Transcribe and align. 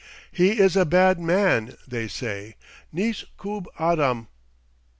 "He 0.31 0.57
is 0.59 0.75
a 0.75 0.83
bad 0.83 1.19
man," 1.19 1.77
they 1.87 2.07
say; 2.07 2.55
"neis 2.91 3.23
koob 3.37 3.67
adam." 3.77 4.29